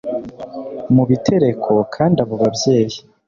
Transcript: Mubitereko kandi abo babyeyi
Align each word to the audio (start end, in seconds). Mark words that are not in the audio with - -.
Mubitereko 0.93 1.71
kandi 1.95 2.17
abo 2.23 2.35
babyeyi 2.41 2.97